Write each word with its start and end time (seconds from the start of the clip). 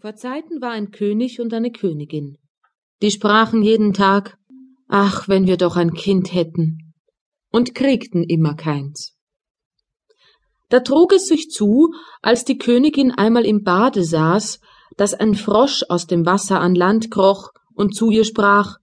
Vor 0.00 0.16
Zeiten 0.16 0.62
war 0.62 0.70
ein 0.70 0.92
König 0.92 1.40
und 1.40 1.52
eine 1.52 1.70
Königin. 1.70 2.38
Die 3.02 3.10
sprachen 3.10 3.62
jeden 3.62 3.92
Tag, 3.92 4.38
ach, 4.88 5.28
wenn 5.28 5.46
wir 5.46 5.58
doch 5.58 5.76
ein 5.76 5.92
Kind 5.92 6.32
hätten, 6.32 6.94
und 7.50 7.74
kriegten 7.74 8.24
immer 8.24 8.54
keins. 8.54 9.14
Da 10.70 10.80
trug 10.80 11.12
es 11.12 11.26
sich 11.26 11.50
zu, 11.50 11.92
als 12.22 12.46
die 12.46 12.56
Königin 12.56 13.10
einmal 13.10 13.44
im 13.44 13.62
Bade 13.62 14.02
saß, 14.02 14.60
dass 14.96 15.12
ein 15.12 15.34
Frosch 15.34 15.82
aus 15.90 16.06
dem 16.06 16.24
Wasser 16.24 16.62
an 16.62 16.74
Land 16.74 17.10
kroch 17.10 17.50
und 17.74 17.94
zu 17.94 18.10
ihr 18.10 18.24
sprach 18.24 18.76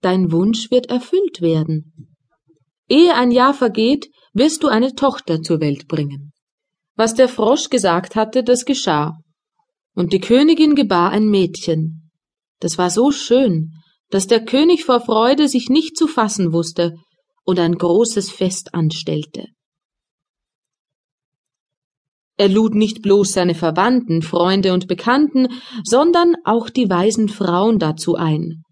Dein 0.00 0.32
Wunsch 0.32 0.72
wird 0.72 0.86
erfüllt 0.86 1.40
werden. 1.40 2.16
Ehe 2.88 3.14
ein 3.14 3.30
Jahr 3.30 3.54
vergeht, 3.54 4.10
wirst 4.32 4.64
du 4.64 4.66
eine 4.66 4.96
Tochter 4.96 5.40
zur 5.40 5.60
Welt 5.60 5.86
bringen. 5.86 6.32
Was 6.96 7.14
der 7.14 7.28
Frosch 7.28 7.70
gesagt 7.70 8.16
hatte, 8.16 8.42
das 8.42 8.64
geschah. 8.64 9.20
Und 9.94 10.12
die 10.12 10.20
Königin 10.20 10.74
gebar 10.74 11.10
ein 11.10 11.28
Mädchen. 11.28 12.10
Das 12.60 12.78
war 12.78 12.90
so 12.90 13.10
schön, 13.10 13.72
dass 14.10 14.26
der 14.26 14.44
König 14.44 14.84
vor 14.84 15.00
Freude 15.00 15.48
sich 15.48 15.68
nicht 15.68 15.96
zu 15.96 16.06
fassen 16.06 16.52
wusste 16.52 16.94
und 17.44 17.58
ein 17.58 17.74
großes 17.74 18.30
Fest 18.30 18.74
anstellte. 18.74 19.46
Er 22.36 22.48
lud 22.48 22.74
nicht 22.74 23.02
bloß 23.02 23.32
seine 23.32 23.54
Verwandten, 23.54 24.22
Freunde 24.22 24.72
und 24.72 24.88
Bekannten, 24.88 25.48
sondern 25.84 26.34
auch 26.44 26.68
die 26.68 26.90
weisen 26.90 27.28
Frauen 27.28 27.78
dazu 27.78 28.16
ein, 28.16 28.64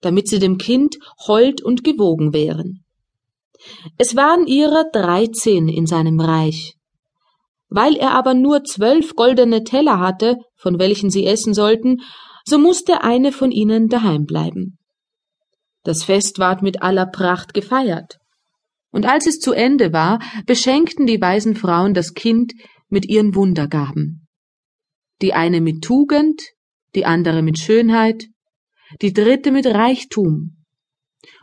damit 0.00 0.28
sie 0.28 0.38
dem 0.38 0.56
Kind 0.56 0.96
hold 1.26 1.62
und 1.62 1.84
gewogen 1.84 2.32
wären. 2.32 2.84
Es 3.98 4.16
waren 4.16 4.46
ihrer 4.46 4.84
dreizehn 4.92 5.68
in 5.68 5.86
seinem 5.86 6.20
Reich, 6.20 6.74
weil 7.74 7.96
er 7.96 8.12
aber 8.12 8.34
nur 8.34 8.64
zwölf 8.64 9.14
goldene 9.14 9.64
Teller 9.64 9.98
hatte, 9.98 10.36
von 10.56 10.78
welchen 10.78 11.10
sie 11.10 11.26
essen 11.26 11.54
sollten, 11.54 12.00
so 12.44 12.58
musste 12.58 13.02
eine 13.02 13.32
von 13.32 13.50
ihnen 13.50 13.88
daheim 13.88 14.24
bleiben. 14.24 14.78
Das 15.84 16.04
Fest 16.04 16.38
ward 16.38 16.62
mit 16.62 16.82
aller 16.82 17.06
Pracht 17.06 17.54
gefeiert. 17.54 18.18
Und 18.90 19.06
als 19.06 19.26
es 19.26 19.40
zu 19.40 19.52
Ende 19.52 19.92
war, 19.92 20.20
beschenkten 20.46 21.06
die 21.06 21.20
weisen 21.20 21.56
Frauen 21.56 21.94
das 21.94 22.14
Kind 22.14 22.52
mit 22.88 23.06
ihren 23.08 23.34
Wundergaben. 23.34 24.28
Die 25.22 25.32
eine 25.32 25.60
mit 25.60 25.82
Tugend, 25.82 26.42
die 26.94 27.06
andere 27.06 27.42
mit 27.42 27.58
Schönheit, 27.58 28.26
die 29.00 29.12
dritte 29.12 29.50
mit 29.50 29.66
Reichtum 29.66 30.64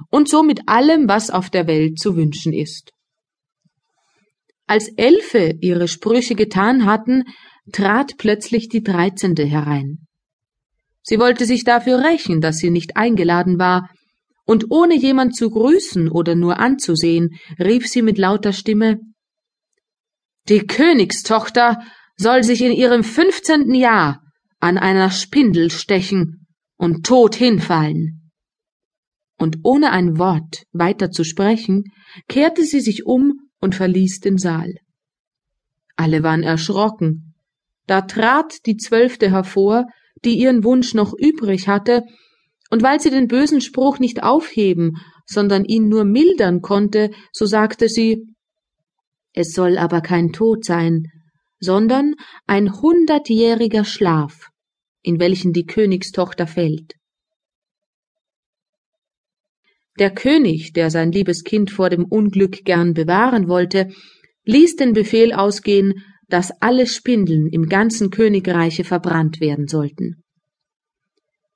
und 0.09 0.29
so 0.29 0.43
mit 0.43 0.67
allem, 0.67 1.07
was 1.07 1.31
auf 1.31 1.49
der 1.49 1.65
Welt 1.67 1.97
zu 1.99 2.15
wünschen 2.15 2.53
ist. 2.53 2.91
Als 4.69 4.87
Elfe 4.97 5.55
ihre 5.61 5.87
Sprüche 5.87 6.35
getan 6.35 6.85
hatten, 6.85 7.23
trat 7.71 8.17
plötzlich 8.19 8.69
die 8.69 8.83
Dreizehnte 8.83 9.43
herein. 9.43 10.05
Sie 11.01 11.17
wollte 11.17 11.45
sich 11.45 11.63
dafür 11.63 12.03
rächen, 12.03 12.39
dass 12.39 12.57
sie 12.57 12.69
nicht 12.69 12.95
eingeladen 12.95 13.57
war, 13.57 13.89
und 14.45 14.69
ohne 14.69 14.95
jemand 14.95 15.35
zu 15.35 15.49
grüßen 15.49 16.07
oder 16.07 16.35
nur 16.35 16.59
anzusehen, 16.59 17.39
rief 17.59 17.87
sie 17.87 18.03
mit 18.03 18.19
lauter 18.19 18.53
Stimme 18.53 18.99
Die 20.47 20.67
Königstochter 20.67 21.81
soll 22.15 22.43
sich 22.43 22.61
in 22.61 22.71
ihrem 22.71 23.03
fünfzehnten 23.03 23.73
Jahr 23.73 24.21
an 24.59 24.77
einer 24.77 25.09
Spindel 25.09 25.71
stechen 25.71 26.45
und 26.77 27.07
tot 27.07 27.33
hinfallen. 27.33 28.31
Und 29.35 29.61
ohne 29.63 29.89
ein 29.89 30.19
Wort 30.19 30.65
weiter 30.73 31.09
zu 31.09 31.23
sprechen, 31.23 31.85
kehrte 32.27 32.63
sie 32.63 32.81
sich 32.81 33.07
um 33.07 33.48
und 33.59 33.75
verließ 33.75 34.19
den 34.19 34.37
Saal. 34.37 34.75
Alle 35.95 36.23
waren 36.23 36.43
erschrocken. 36.43 37.33
Da 37.87 38.01
trat 38.01 38.65
die 38.65 38.77
Zwölfte 38.77 39.31
hervor, 39.31 39.85
die 40.23 40.37
ihren 40.37 40.63
Wunsch 40.63 40.93
noch 40.93 41.13
übrig 41.17 41.67
hatte, 41.67 42.03
und 42.69 42.83
weil 42.83 42.99
sie 42.99 43.09
den 43.09 43.27
bösen 43.27 43.61
Spruch 43.61 43.99
nicht 43.99 44.21
aufheben, 44.21 44.97
sondern 45.25 45.65
ihn 45.65 45.89
nur 45.89 46.05
mildern 46.05 46.61
konnte, 46.61 47.11
so 47.31 47.45
sagte 47.45 47.89
sie 47.89 48.27
Es 49.33 49.53
soll 49.53 49.77
aber 49.77 50.01
kein 50.01 50.31
Tod 50.31 50.65
sein, 50.65 51.07
sondern 51.59 52.15
ein 52.47 52.81
hundertjähriger 52.81 53.85
Schlaf, 53.85 54.49
in 55.01 55.19
welchen 55.19 55.51
die 55.51 55.65
Königstochter 55.65 56.47
fällt. 56.47 56.98
Der 59.99 60.11
König, 60.11 60.71
der 60.73 60.89
sein 60.89 61.11
liebes 61.11 61.43
Kind 61.43 61.71
vor 61.71 61.89
dem 61.89 62.05
Unglück 62.05 62.63
gern 62.63 62.93
bewahren 62.93 63.49
wollte, 63.49 63.89
ließ 64.45 64.77
den 64.77 64.93
Befehl 64.93 65.33
ausgehen, 65.33 65.93
dass 66.29 66.51
alle 66.61 66.87
Spindeln 66.87 67.47
im 67.47 67.67
ganzen 67.67 68.09
Königreiche 68.09 68.85
verbrannt 68.85 69.41
werden 69.41 69.67
sollten. 69.67 70.23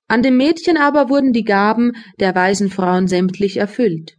An 0.07 0.21
dem 0.21 0.35
Mädchen 0.35 0.77
aber 0.77 1.09
wurden 1.09 1.31
die 1.31 1.45
Gaben 1.45 1.93
der 2.19 2.35
weisen 2.35 2.69
Frauen 2.69 3.07
sämtlich 3.07 3.57
erfüllt. 3.57 4.17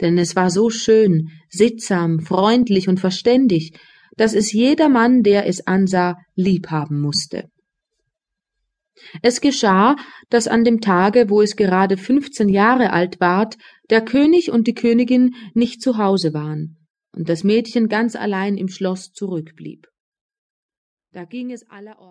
Denn 0.00 0.16
es 0.16 0.34
war 0.34 0.50
so 0.50 0.70
schön, 0.70 1.28
sittsam, 1.50 2.20
freundlich 2.20 2.88
und 2.88 2.98
verständig, 2.98 3.78
dass 4.16 4.34
es 4.34 4.52
jedermann, 4.52 5.22
der 5.22 5.46
es 5.46 5.66
ansah, 5.66 6.16
liebhaben 6.34 7.00
musste. 7.00 7.51
Es 9.22 9.40
geschah, 9.40 9.96
dass 10.30 10.48
an 10.48 10.64
dem 10.64 10.80
Tage, 10.80 11.28
wo 11.28 11.42
es 11.42 11.56
gerade 11.56 11.96
fünfzehn 11.96 12.48
Jahre 12.48 12.92
alt 12.92 13.20
ward, 13.20 13.56
der 13.90 14.04
König 14.04 14.50
und 14.50 14.66
die 14.66 14.74
Königin 14.74 15.34
nicht 15.54 15.82
zu 15.82 15.98
Hause 15.98 16.34
waren 16.34 16.78
und 17.14 17.28
das 17.28 17.44
Mädchen 17.44 17.88
ganz 17.88 18.16
allein 18.16 18.56
im 18.56 18.68
Schloss 18.68 19.12
zurückblieb. 19.12 19.86
Da 21.12 21.24
ging 21.24 21.50
es 21.52 21.68
allerorts 21.68 22.02